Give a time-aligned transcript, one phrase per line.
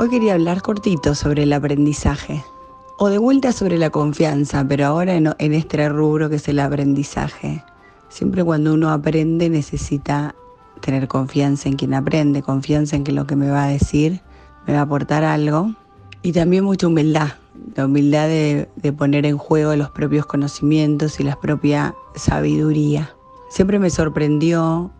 [0.00, 2.44] Hoy quería hablar cortito sobre el aprendizaje,
[2.98, 7.64] o de vuelta sobre la confianza, pero ahora en, este rubro que es el aprendizaje.
[8.08, 10.36] Siempre cuando uno aprende necesita
[10.80, 14.20] tener confianza en quien aprende, confianza en que lo que me va a decir
[14.68, 15.74] me va a aportar algo
[16.22, 17.30] y también mucha humildad,
[17.74, 23.16] la humildad de, de, poner en juego los propios conocimientos y la propia sabiduría.
[23.48, 24.92] Siempre me sorprendió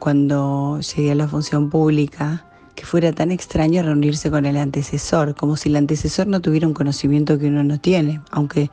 [0.00, 2.44] cuando llegué a la función pública
[2.74, 6.74] que fuera tan extraño reunirse con el antecesor, como si el antecesor no tuviera un
[6.74, 8.70] conocimiento que uno no tiene, aunque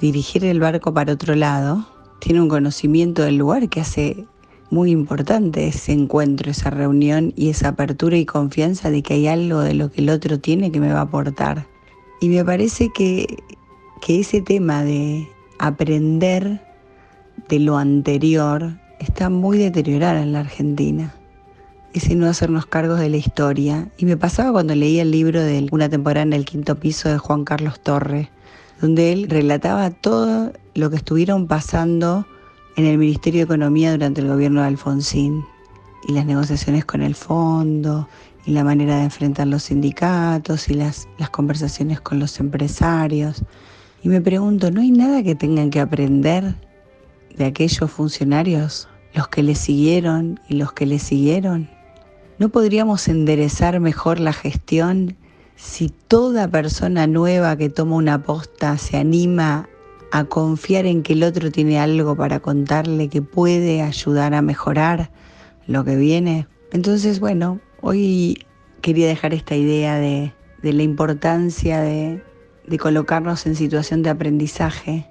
[0.00, 1.86] dirigir el barco para otro lado
[2.20, 4.26] tiene un conocimiento del lugar que hace
[4.70, 9.60] muy importante ese encuentro, esa reunión y esa apertura y confianza de que hay algo
[9.60, 11.66] de lo que el otro tiene que me va a aportar.
[12.20, 13.26] Y me parece que,
[14.00, 16.60] que ese tema de aprender
[17.48, 21.14] de lo anterior está muy deteriorada en la Argentina.
[21.96, 23.88] Ese no hacernos cargos de la historia.
[23.96, 27.16] Y me pasaba cuando leía el libro de una temporada en el quinto piso de
[27.16, 28.28] Juan Carlos Torre,
[28.82, 32.26] donde él relataba todo lo que estuvieron pasando
[32.76, 35.42] en el Ministerio de Economía durante el gobierno de Alfonsín
[36.06, 38.06] y las negociaciones con el fondo
[38.44, 43.42] y la manera de enfrentar los sindicatos y las, las conversaciones con los empresarios.
[44.02, 46.56] Y me pregunto, ¿no hay nada que tengan que aprender
[47.38, 51.74] de aquellos funcionarios, los que le siguieron y los que le siguieron?
[52.38, 55.16] ¿No podríamos enderezar mejor la gestión
[55.56, 59.70] si toda persona nueva que toma una posta se anima
[60.12, 65.10] a confiar en que el otro tiene algo para contarle que puede ayudar a mejorar
[65.66, 66.46] lo que viene.
[66.72, 68.44] Entonces, bueno, hoy
[68.82, 72.22] quería dejar esta idea de, la importancia de,
[72.66, 75.06] de colocarnos en situación de aprendizaje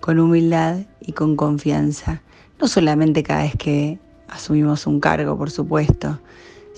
[0.00, 2.20] con humildad y con confianza.
[2.60, 6.20] No solamente cada vez que asumimos un cargo, por supuesto,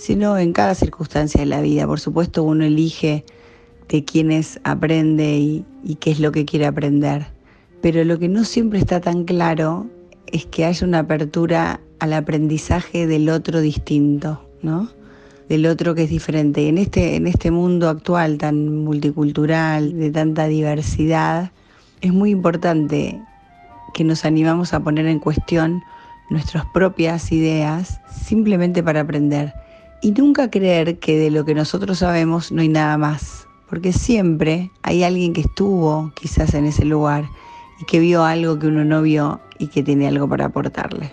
[0.01, 1.87] sino en cada circunstancia de la vida.
[1.87, 3.25] Por supuesto, uno elige
[3.89, 7.27] de quiénes aprende y, y qué es lo que quiere aprender
[7.81, 9.87] pero lo que no siempre está tan claro
[10.27, 14.91] es que haya una apertura al aprendizaje del otro distinto, ¿no?
[15.49, 16.69] Del otro que es diferente.
[16.69, 21.51] En este, en este mundo actual tan multicultural, de tanta diversidad,
[22.01, 23.21] es muy importante
[23.95, 25.83] que nos animamos a poner en cuestión
[26.29, 29.53] nuestras propias ideas simplemente para aprender
[30.03, 34.71] y nunca creer que de lo que nosotros sabemos no hay nada más, porque siempre
[34.83, 37.29] hay alguien que estuvo quizás en ese lugar
[37.81, 41.13] y que vio algo que uno no vio y que tiene algo para aportarle.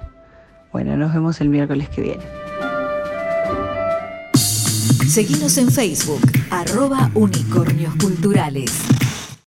[0.71, 2.23] Bueno, nos vemos el miércoles que viene.
[5.07, 8.71] Seguimos en Facebook, arroba unicornios culturales.